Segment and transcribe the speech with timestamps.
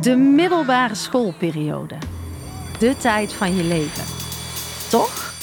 [0.00, 1.94] De middelbare schoolperiode.
[2.78, 4.04] De tijd van je leven.
[4.90, 5.34] Toch?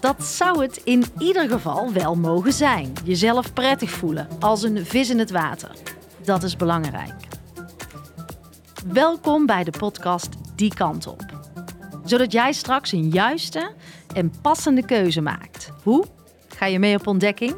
[0.00, 2.92] Dat zou het in ieder geval wel mogen zijn.
[3.04, 5.70] Jezelf prettig voelen, als een vis in het water.
[6.24, 7.26] Dat is belangrijk.
[8.86, 11.24] Welkom bij de podcast Die Kant Op.
[12.04, 13.72] Zodat jij straks een juiste
[14.14, 15.70] en passende keuze maakt.
[15.82, 16.04] Hoe?
[16.58, 17.56] Ga je mee op ontdekking?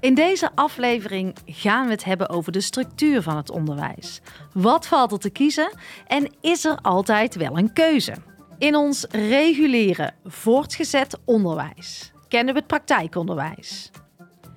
[0.00, 4.20] In deze aflevering gaan we het hebben over de structuur van het onderwijs.
[4.52, 8.14] Wat valt er te kiezen en is er altijd wel een keuze?
[8.58, 13.90] In ons reguliere voortgezet onderwijs kennen we het praktijkonderwijs.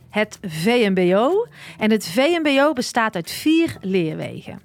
[0.09, 1.45] Het VMBO
[1.77, 4.62] en het VMBO bestaat uit vier leerwegen.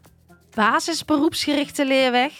[0.54, 2.32] Basisberoepsgerichte leerweg,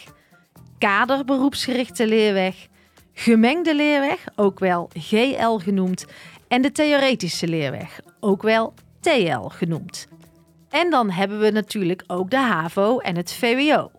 [0.79, 2.69] kaderberoepsgerichte leerweg,
[3.15, 6.07] gemengde leerweg, ook wel GL genoemd,
[6.49, 10.09] en de theoretische leerweg, ook wel TL genoemd.
[10.69, 13.91] En dan hebben we natuurlijk ook de HAVO en het VWO.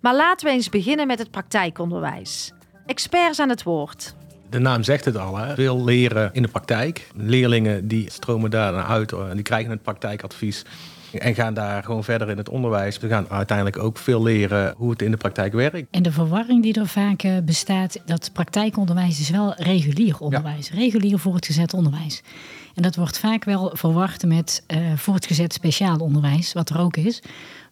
[0.00, 2.52] Maar laten we eens beginnen met het praktijkonderwijs.
[2.86, 4.14] Experts aan het woord.
[4.50, 5.54] De naam zegt het al, hè?
[5.54, 7.08] veel leren in de praktijk.
[7.14, 10.64] Leerlingen die stromen daar naar uit en die krijgen het praktijkadvies
[11.20, 12.98] en gaan daar gewoon verder in het onderwijs.
[12.98, 15.86] We gaan uiteindelijk ook veel leren hoe het in de praktijk werkt.
[15.90, 20.68] En de verwarring die er vaak eh, bestaat, dat praktijkonderwijs is wel regulier onderwijs.
[20.68, 20.74] Ja.
[20.74, 22.22] Regulier voortgezet onderwijs.
[22.74, 27.22] En dat wordt vaak wel verward met uh, voortgezet speciaal onderwijs, wat er ook is.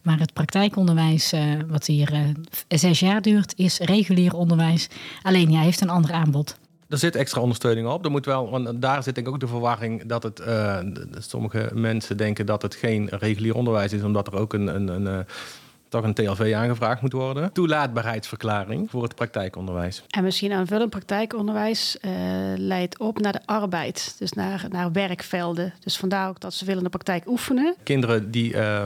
[0.02, 2.20] Maar het praktijkonderwijs, uh, wat hier uh,
[2.68, 4.88] zes jaar duurt, is regulier onderwijs.
[5.22, 6.58] Alleen jij heeft een ander aanbod.
[6.94, 8.04] Er zit extra ondersteuning op.
[8.04, 10.40] Er moet wel, want daar zit denk ik ook de verwarring dat het.
[10.40, 10.78] Uh,
[11.18, 14.66] sommige mensen denken dat het geen regulier onderwijs is, omdat er ook een.
[14.66, 15.26] een, een
[15.88, 17.52] toch een TLV aangevraagd moet worden.
[17.52, 20.02] Toelaatbaarheidsverklaring voor het praktijkonderwijs.
[20.10, 22.12] En misschien aanvullend praktijkonderwijs uh,
[22.56, 25.72] leidt op naar de arbeid, dus naar, naar werkvelden.
[25.80, 27.74] Dus vandaar ook dat ze willen de praktijk oefenen.
[27.82, 28.84] Kinderen die uh,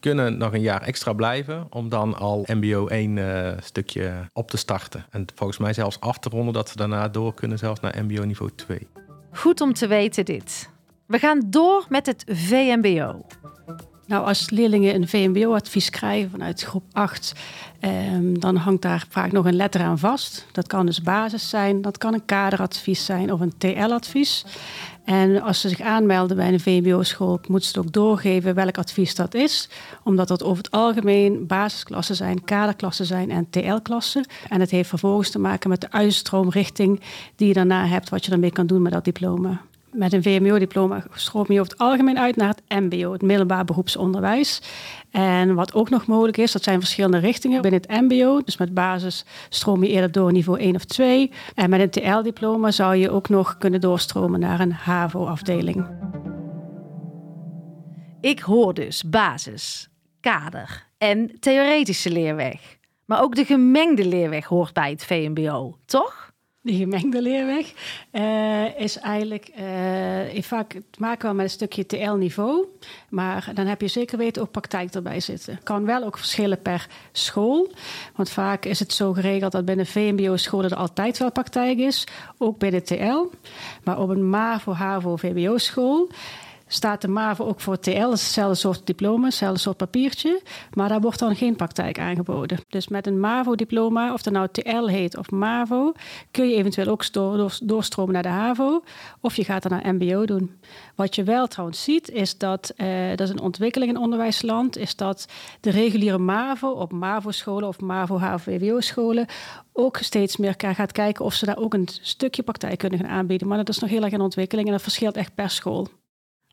[0.00, 4.56] kunnen nog een jaar extra blijven om dan al MBO 1 uh, stukje op te
[4.56, 5.04] starten.
[5.10, 8.24] En volgens mij zelfs af te ronden dat ze daarna door kunnen zelfs naar MBO
[8.24, 8.86] niveau 2.
[9.32, 10.70] Goed om te weten dit.
[11.06, 13.26] We gaan door met het VMBO.
[14.08, 17.32] Nou, als leerlingen een VMBO-advies krijgen vanuit groep 8,
[17.80, 17.90] eh,
[18.32, 20.46] dan hangt daar vaak nog een letter aan vast.
[20.52, 24.44] Dat kan dus basis zijn, dat kan een kaderadvies zijn of een TL-advies.
[25.04, 29.34] En als ze zich aanmelden bij een VMBO-school, moeten ze ook doorgeven welk advies dat
[29.34, 29.68] is.
[30.04, 34.26] Omdat dat over het algemeen basisklassen zijn, kaderklassen zijn en TL-klassen.
[34.48, 37.00] En het heeft vervolgens te maken met de uitstroomrichting
[37.36, 39.60] die je daarna hebt, wat je ermee kan doen met dat diploma
[39.92, 44.62] met een VMBO-diploma stroom je over het algemeen uit naar het MBO, het middelbaar beroepsonderwijs.
[45.10, 48.40] En wat ook nog mogelijk is, dat zijn verschillende richtingen binnen het MBO.
[48.44, 51.30] Dus met basis stroom je eerder door niveau 1 of 2.
[51.54, 55.86] En met een TL-diploma zou je ook nog kunnen doorstromen naar een HAVO-afdeling.
[58.20, 59.88] Ik hoor dus basis,
[60.20, 62.60] kader en theoretische leerweg.
[63.04, 66.27] Maar ook de gemengde leerweg hoort bij het VMBO, toch?
[66.68, 67.72] De gemengde leerweg
[68.12, 72.66] uh, is eigenlijk uh, vaak te maken wel met een stukje TL-niveau.
[73.08, 75.60] Maar dan heb je zeker weten ook praktijk erbij zitten.
[75.62, 77.72] Kan wel ook verschillen per school.
[78.14, 82.06] Want vaak is het zo geregeld dat binnen VMBO-scholen er altijd wel praktijk is.
[82.38, 83.26] Ook bij de TL.
[83.84, 86.08] Maar op een MAVO, HAVO, VBO-school
[86.68, 88.10] staat de MAVO ook voor TL.
[88.10, 90.42] Hetzelfde soort diploma, hetzelfde soort papiertje.
[90.72, 92.58] Maar daar wordt dan geen praktijk aangeboden.
[92.68, 95.92] Dus met een MAVO-diploma, of dat nou TL heet of MAVO,
[96.30, 97.12] kun je eventueel ook
[97.62, 98.82] doorstromen naar de HAVO.
[99.20, 100.60] Of je gaat dan naar MBO doen.
[100.94, 104.96] Wat je wel trouwens ziet, is dat, uh, dat is een ontwikkeling in onderwijsland, is
[104.96, 105.26] dat
[105.60, 109.26] de reguliere MAVO op MAVO-scholen of MAVO-HVWO-scholen
[109.72, 113.48] ook steeds meer gaat kijken of ze daar ook een stukje praktijk kunnen gaan aanbieden.
[113.48, 115.88] Maar dat is nog heel erg in ontwikkeling en dat verschilt echt per school.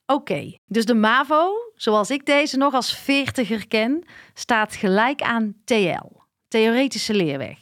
[0.07, 6.11] Oké, dus de MAVO, zoals ik deze nog als veertiger ken, staat gelijk aan TL,
[6.47, 7.57] theoretische leerweg.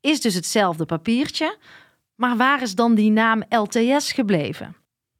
[0.00, 1.58] Is dus hetzelfde papiertje,
[2.14, 4.76] maar waar is dan die naam LTS gebleven?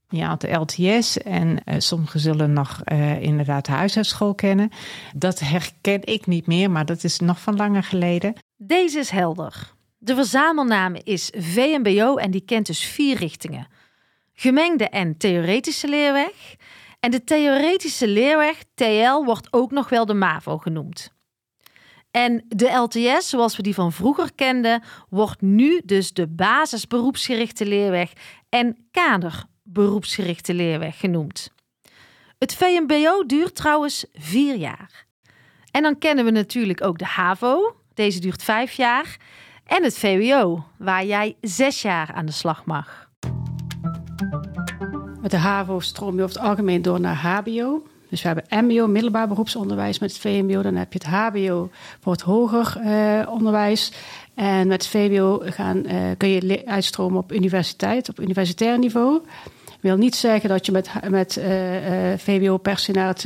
[0.09, 4.71] Ja, de LTS en uh, sommigen zullen nog uh, inderdaad de huisartsschool kennen.
[5.15, 8.35] Dat herken ik niet meer, maar dat is nog van langer geleden.
[8.57, 9.73] Deze is helder.
[9.99, 13.67] De verzamelnaam is VMBO en die kent dus vier richtingen
[14.43, 16.57] gemengde en theoretische leerweg.
[17.01, 21.13] En de theoretische leerweg, TL, wordt ook nog wel de MAVO genoemd.
[22.11, 28.13] En de LTS, zoals we die van vroeger kenden, wordt nu dus de basisberoepsgerichte leerweg
[28.49, 31.51] en kaderberoepsgerichte leerweg genoemd.
[32.39, 35.07] Het VMBO duurt trouwens vier jaar.
[35.71, 39.17] En dan kennen we natuurlijk ook de HAVO, deze duurt vijf jaar,
[39.67, 43.11] en het VWO, waar jij zes jaar aan de slag mag.
[45.21, 47.83] Met de HAVO stroom je over het algemeen door naar HBO.
[48.09, 49.99] Dus we hebben MBO, middelbaar beroepsonderwijs.
[49.99, 51.71] Met het VMBO dan heb je het HBO
[52.01, 53.93] voor het hoger uh, onderwijs.
[54.35, 59.21] En met het VWO gaan, uh, kun je uitstromen op universiteit, op universitair niveau
[59.83, 63.17] wil niet zeggen dat je met, met uh, uh, VWO per se naar,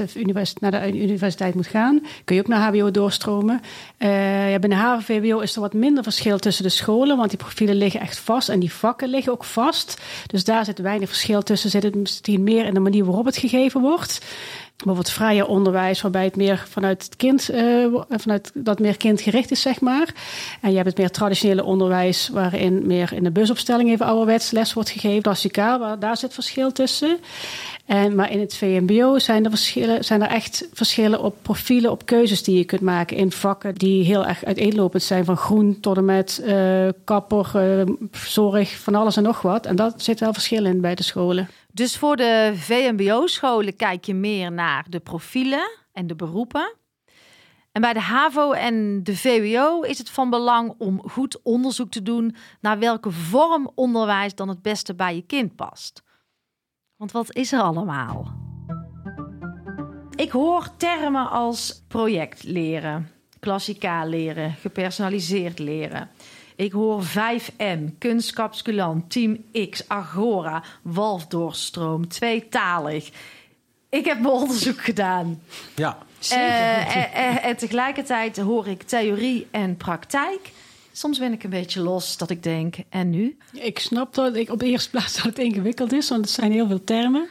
[0.60, 2.02] naar, de universiteit moet gaan.
[2.24, 3.60] Kun je ook naar HBO doorstromen.
[3.98, 7.74] Uh, ja, binnen HAVO-VWO is er wat minder verschil tussen de scholen, want die profielen
[7.74, 10.00] liggen echt vast en die vakken liggen ook vast.
[10.26, 11.70] Dus daar zit weinig verschil tussen.
[11.70, 14.20] Zit het misschien meer in de manier waarop het gegeven wordt
[14.76, 19.61] bijvoorbeeld vrije onderwijs, waarbij het meer vanuit het kind, uh, vanuit dat meer kindgericht is,
[19.61, 20.14] zeg maar.
[20.61, 24.73] En je hebt het meer traditionele onderwijs, waarin meer in de busopstelling even ouderwets les
[24.73, 27.19] wordt gegeven, klassikaal, waar, daar zit verschil tussen.
[27.87, 32.06] En, maar in het VMBO zijn er, verschillen, zijn er echt verschillen op profielen, op
[32.06, 35.25] keuzes die je kunt maken in vakken die heel erg uiteenlopend zijn.
[35.25, 39.67] Van groen tot en met uh, kapper, uh, zorg, van alles en nog wat.
[39.67, 41.49] En dat zit wel verschil in bij de scholen.
[41.76, 46.75] Dus voor de VMBO-scholen kijk je meer naar de profielen en de beroepen.
[47.73, 52.02] En bij de HAVO en de VWO is het van belang om goed onderzoek te
[52.02, 56.02] doen naar welke vorm onderwijs dan het beste bij je kind past.
[56.96, 58.34] Want wat is er allemaal?
[60.14, 66.11] Ik hoor termen als project leren, klassikaal leren, gepersonaliseerd leren.
[66.56, 73.10] Ik hoor 5M, Kunstkapskulant, Team X, Agora, Walfdoorstroom, tweetalig.
[73.88, 75.42] Ik heb mijn onderzoek gedaan.
[75.74, 75.98] Ja.
[76.32, 80.52] Uh, uh, en tegelijkertijd hoor ik theorie en praktijk.
[80.92, 83.36] Soms ben ik een beetje los dat ik denk, en nu?
[83.52, 86.52] Ik snap dat ik op de eerste plaats dat het ingewikkeld is, want het zijn
[86.52, 87.28] heel veel termen.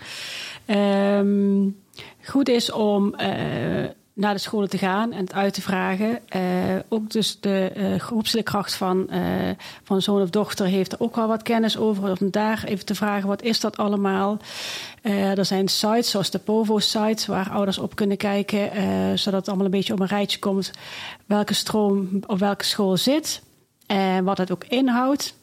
[0.67, 1.83] Um,
[2.23, 6.19] goed is om uh, naar de scholen te gaan en het uit te vragen.
[6.35, 6.41] Uh,
[6.89, 9.19] ook dus de uh, groepsleerkracht van, uh,
[9.83, 12.19] van zoon of dochter heeft er ook wel wat kennis over.
[12.21, 14.37] Om daar even te vragen, wat is dat allemaal?
[15.01, 18.69] er zijn sites zoals de POVO-site waar ouders op kunnen kijken.
[19.17, 20.71] zodat het allemaal een beetje op een rijtje komt
[21.25, 23.41] welke stroom op welke school zit.
[23.85, 25.35] En wat het ook inhoudt.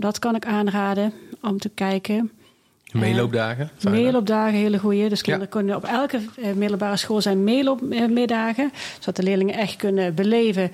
[0.00, 2.30] dat kan ik aanraden om te kijken.
[3.00, 3.70] Meeloopdagen?
[3.86, 5.08] Uh, meeloopdagen, hele goede.
[5.08, 8.72] Dus kinderen kunnen op elke uh, middelbare school zijn meeloopmiddagen.
[8.98, 10.72] Zodat de leerlingen echt kunnen beleven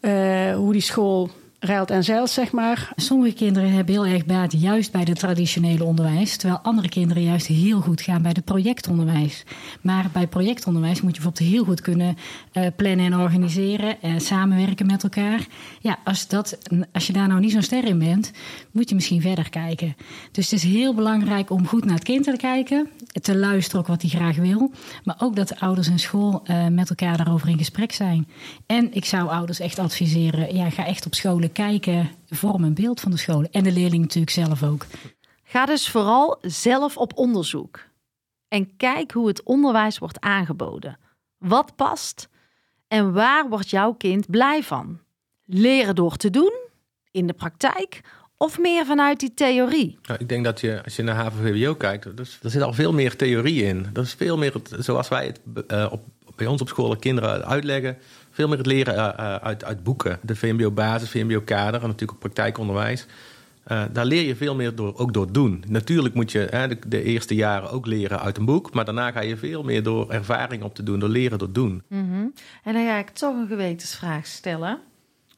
[0.00, 2.92] uh, hoe die school ruilt en zeilt, zeg maar.
[2.96, 7.46] Sommige kinderen hebben heel erg baat juist bij het traditionele onderwijs, terwijl andere kinderen juist
[7.46, 9.44] heel goed gaan bij het projectonderwijs.
[9.80, 12.16] Maar bij projectonderwijs moet je bijvoorbeeld heel goed kunnen
[12.52, 15.46] uh, plannen en organiseren, en samenwerken met elkaar.
[15.80, 16.58] Ja, als, dat,
[16.92, 18.32] als je daar nou niet zo'n ster in bent,
[18.70, 19.96] moet je misschien verder kijken.
[20.32, 22.88] Dus het is heel belangrijk om goed naar het kind te kijken,
[23.20, 24.70] te luisteren ook wat hij graag wil,
[25.04, 28.28] maar ook dat de ouders en school uh, met elkaar daarover in gesprek zijn.
[28.66, 33.00] En ik zou ouders echt adviseren, ja, ga echt op scholen kijken, vorm een beeld
[33.00, 33.50] van de scholen.
[33.50, 34.86] En de leerling natuurlijk zelf ook.
[35.42, 37.80] Ga dus vooral zelf op onderzoek.
[38.48, 40.98] En kijk hoe het onderwijs wordt aangeboden.
[41.38, 42.28] Wat past
[42.88, 45.00] en waar wordt jouw kind blij van?
[45.44, 46.52] Leren door te doen,
[47.10, 48.00] in de praktijk
[48.42, 49.98] of meer vanuit die theorie?
[50.02, 53.16] Nou, ik denk dat je, als je naar HAVO-VWO kijkt, er zit al veel meer
[53.16, 53.86] theorie in.
[53.92, 56.04] Dat is veel meer zoals wij het uh, op,
[56.40, 57.96] bij ons op school kinderen uitleggen
[58.30, 60.18] veel meer het leren uh, uit, uit boeken.
[60.22, 63.06] De VMBO-basis, VMBO-kader en natuurlijk ook praktijkonderwijs.
[63.68, 65.64] Uh, daar leer je veel meer door, ook door doen.
[65.68, 69.20] Natuurlijk moet je de, de, eerste jaren ook leren uit een boek, maar daarna ga
[69.20, 71.82] je veel meer door ervaring op te doen, door leren door doen.
[71.88, 72.32] -hmm.
[72.64, 74.78] En dan ga ik toch een gewetensvraag stellen.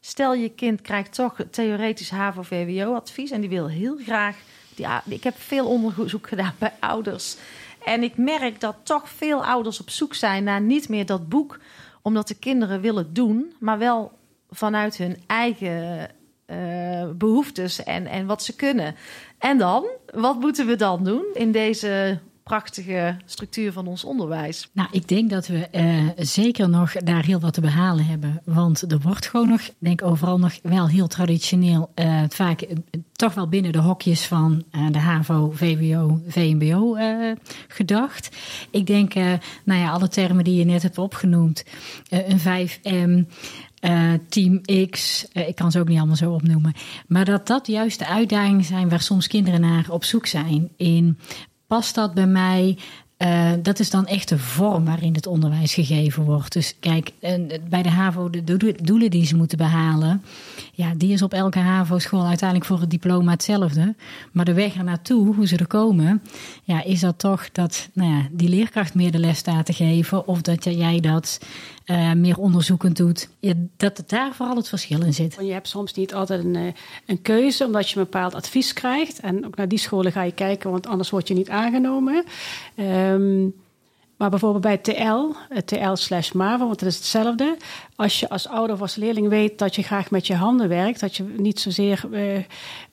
[0.01, 4.37] Stel je kind krijgt toch theoretisch HAVO-VWO-advies en die wil heel graag.
[4.75, 7.37] Ja, ik heb veel onderzoek gedaan bij ouders.
[7.85, 11.59] En ik merk dat toch veel ouders op zoek zijn naar niet meer dat boek
[12.03, 14.13] omdat de kinderen willen doen, maar wel
[14.51, 16.11] vanuit hun eigen
[16.47, 18.95] uh, behoeftes en, en wat ze kunnen.
[19.39, 24.69] En dan, wat moeten we dan doen in deze prachtige structuur van ons onderwijs?
[24.73, 28.41] Nou, ik denk dat we uh, zeker nog daar heel wat te behalen hebben.
[28.45, 32.69] Want er wordt gewoon nog, denk overal nog wel heel traditioneel, uh, vaak uh,
[33.13, 36.97] toch wel binnen de hokjes van de HAVO, VWO, VMBO
[37.69, 38.37] gedacht.
[38.71, 41.65] Ik denk, nou ja, alle termen die je net hebt opgenoemd,
[42.09, 43.31] een 5M.
[43.85, 46.73] Uh, Team X, ik kan ze ook niet allemaal zo opnoemen.
[47.07, 50.71] Maar dat dat juist de uitdagingen zijn waar soms kinderen naar op zoek zijn.
[50.77, 51.19] In
[51.73, 52.79] past dat bij mij?
[53.19, 56.53] Uh, dat is dan echt de vorm waarin het onderwijs gegeven wordt.
[56.53, 57.13] Dus kijk,
[57.69, 60.23] bij de HAVO, de doelen die ze moeten behalen,
[60.75, 63.95] ja, die is op elke HAVO-school uiteindelijk voor het diploma hetzelfde.
[64.33, 66.23] Maar de weg er naartoe, hoe ze er komen,
[66.63, 70.27] ja, is dat toch dat nou ja, die leerkracht meer de les staat te geven,
[70.27, 71.39] of dat jij dat
[71.87, 73.29] uh, meer onderzoekend doet.
[73.39, 75.37] Ja, dat daar vooral het verschil in zit.
[75.41, 76.73] Je hebt soms niet altijd een, eh,
[77.07, 79.21] een keuze, omdat je een bepaald advies krijgt.
[79.21, 82.25] En ook naar die scholen ga je kijken, want anders word je niet aangenomen.
[82.77, 83.55] Um,
[84.23, 87.57] maar bijvoorbeeld bij TL, TL slash MAVO, want dat is hetzelfde.
[87.97, 91.01] Als je als ouder of als leerling weet dat je graag met je handen werkt,
[91.01, 92.39] dat je niet zozeer uh,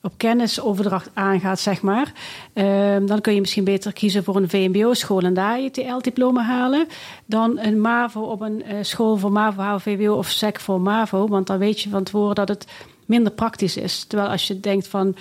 [0.02, 2.12] op kennisoverdracht aangaat, zeg maar,
[2.54, 6.86] uh, dan kun je misschien beter kiezen voor een VMBO-school en daar je TL-diploma halen,
[7.26, 11.28] dan een MAVO op een uh, school voor MAVO, HAVO, VWO of SEC voor MAVO,
[11.28, 12.66] want dan weet je van tevoren dat het
[13.06, 14.04] minder praktisch is.
[14.04, 15.14] Terwijl als je denkt van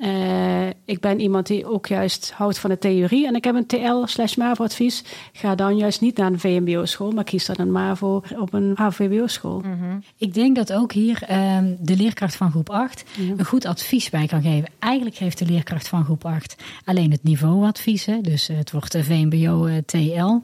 [0.00, 3.66] uh, ik ben iemand die ook juist houdt van de theorie en ik heb een
[3.66, 5.04] TL slash MAVO advies.
[5.32, 8.72] Ga dan juist niet naar een VMBO school, maar kies dan een MAVO op een
[8.74, 9.60] HVBO school.
[9.64, 10.02] Mm -hmm.
[10.16, 13.34] Ik denk dat ook hier uh, de leerkracht van groep 8 ja.
[13.36, 14.68] een goed advies bij kan geven.
[14.78, 18.04] Eigenlijk geeft de leerkracht van groep 8 alleen het niveauadvies.
[18.04, 20.40] Hè, dus het wordt de VMBO uh, TL.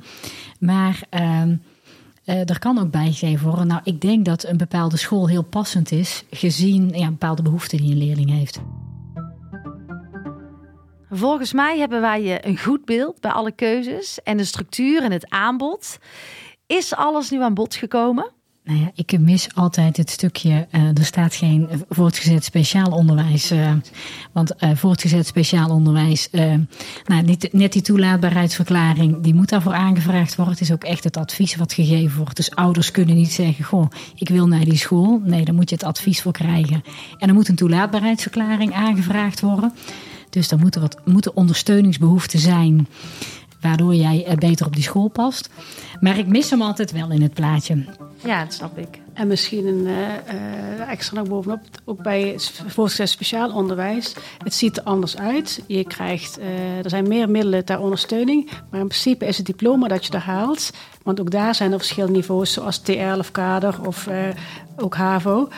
[0.58, 1.00] Maar...
[1.10, 3.66] Uh, er kan ook bijgegeven worden.
[3.66, 7.90] Nou, ik denk dat een bepaalde school heel passend is, gezien ja, bepaalde behoeften die
[7.90, 8.60] een leerling heeft.
[11.10, 15.30] Volgens mij hebben wij een goed beeld bij alle keuzes en de structuur en het
[15.30, 15.98] aanbod.
[16.66, 18.30] Is alles nu aan bod gekomen?
[18.66, 20.66] Nou ja, ik mis altijd het stukje.
[20.72, 23.52] Uh, er staat geen voortgezet speciaal onderwijs.
[23.52, 23.72] Uh,
[24.32, 26.28] want uh, voortgezet speciaal onderwijs.
[27.04, 29.20] nou, niet, net die toelaatbaarheidsverklaring.
[29.20, 30.54] die moet daarvoor aangevraagd worden.
[30.54, 32.36] Het is ook echt het advies wat gegeven wordt.
[32.36, 35.20] Dus ouders kunnen niet zeggen: Goh, ik wil naar die school.
[35.25, 36.82] Nee, daar moet je het advies voor krijgen.
[37.18, 39.72] En er moet een toelaatbaarheidsverklaring aangevraagd worden.
[40.37, 42.88] Dus er moeten, wat, moeten ondersteuningsbehoeften zijn
[43.61, 45.50] waardoor jij beter op die school past.
[46.00, 47.85] Maar ik mis hem altijd wel in het plaatje.
[48.26, 49.00] Ja, dat snap ik.
[49.12, 52.35] En misschien een uh, extra nog bovenop, ook bij
[52.66, 54.14] voortgezet speciaal onderwijs.
[54.38, 55.62] Het ziet er anders uit.
[55.66, 58.50] Je krijgt, uh, er zijn meer middelen ter ondersteuning.
[58.71, 60.71] Maar in principe is het diploma dat je er haalt.
[61.02, 64.09] Want ook daar zijn er verschillende niveaus, zoals TL of kader of
[64.76, 65.49] ook HAVO.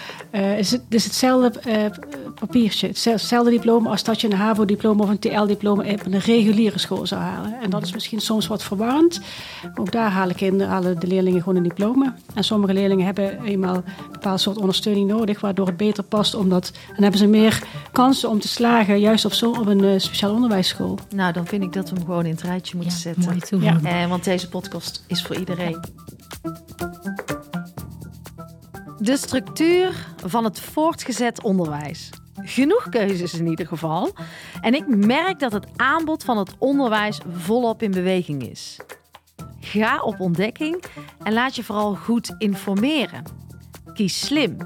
[0.59, 1.61] is het, is hetzelfde
[2.35, 7.07] papiertje, hetzelfde diploma als dat je een HAVO-diploma of een TL-diploma op een reguliere school
[7.07, 7.61] zou halen.
[7.63, 9.21] En dat is misschien soms wat verwarrend.
[9.75, 12.15] Ook daar halen, kinderen, halen de leerlingen gewoon een diploma.
[12.35, 16.35] En sommige leerlingen hebben eenmaal een bepaald soort ondersteuning nodig, waardoor het beter past.
[16.35, 17.63] Omdat, dan hebben ze meer
[17.93, 20.99] kansen om te slagen, juist op, zo, op een uh, speciaal onderwijsschool.
[21.15, 23.25] Nou, dan vind ik dat we hem gewoon in het rijtje moeten ja, zetten.
[23.25, 23.63] Mooi toe.
[23.63, 23.81] Ja.
[23.83, 25.81] Eh, want deze podcast is voor iedereen.
[28.99, 32.11] De structuur van het voortgezet onderwijs.
[32.43, 34.13] Genoeg keuzes in ieder geval.
[34.61, 38.79] En ik merk dat het aanbod van het onderwijs volop in beweging is.
[39.61, 40.85] Ga op ontdekking
[41.23, 43.23] en laat je vooral goed informeren.
[43.95, 44.57] Kies slim.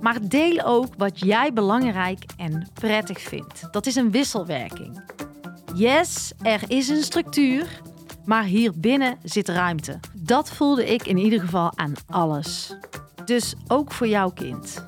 [0.00, 3.68] Maar deel ook wat jij belangrijk en prettig vindt.
[3.70, 5.02] Dat is een wisselwerking.
[5.74, 7.80] Yes, er is een structuur,
[8.24, 10.00] maar hier binnen zit ruimte.
[10.14, 12.76] Dat voelde ik in ieder geval aan alles.
[13.24, 14.84] Dus ook voor jouw kind.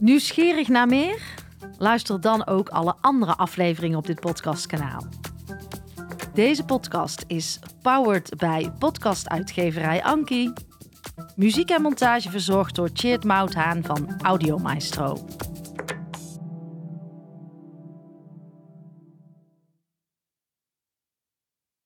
[0.00, 1.22] Nieuwsgierig naar meer?
[1.78, 5.02] Luister dan ook alle andere afleveringen op dit podcastkanaal.
[6.36, 10.52] Deze podcast is powered bij podcastuitgeverij Anki.
[11.36, 15.24] Muziek en montage verzorgd door Cheert Mouthaan van Audio Maestro.